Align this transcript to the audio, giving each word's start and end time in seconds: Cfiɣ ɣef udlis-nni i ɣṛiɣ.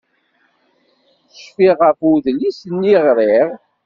Cfiɣ 1.45 1.75
ɣef 1.87 1.97
udlis-nni 2.11 2.91
i 2.93 2.97
ɣṛiɣ. 3.05 3.49